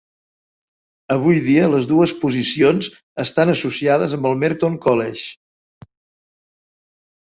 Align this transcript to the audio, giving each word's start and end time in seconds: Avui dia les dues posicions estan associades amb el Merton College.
Avui 1.15 1.41
dia 1.49 1.67
les 1.73 1.85
dues 1.91 2.15
posicions 2.25 2.91
estan 3.27 3.55
associades 3.57 4.19
amb 4.21 4.33
el 4.33 4.43
Merton 4.47 4.83
College. 4.91 5.91